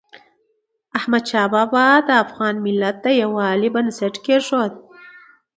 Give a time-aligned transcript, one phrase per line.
[0.99, 4.73] احمدشاه بابا د افغان ملت د یووالي بنسټ کېښود.